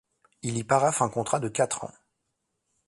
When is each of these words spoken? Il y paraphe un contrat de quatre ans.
Il 0.41 0.57
y 0.57 0.63
paraphe 0.63 1.03
un 1.03 1.09
contrat 1.09 1.39
de 1.39 1.47
quatre 1.47 1.83
ans. 1.83 1.93